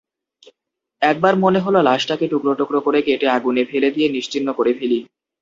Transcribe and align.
একবার 1.01 1.33
মনে 1.43 1.59
হল 1.65 1.75
লাশটাকে 1.81 2.25
টুকরো 2.31 2.53
টুকরো 2.59 2.79
করে 2.85 2.99
কেটে 3.07 3.27
আগুনে 3.37 3.63
ফেলে 3.71 3.89
দিয়ে 3.95 4.07
নিশ্চিহ্ন 4.09 4.47
করে 4.57 4.71
ফেলি। 4.79 4.99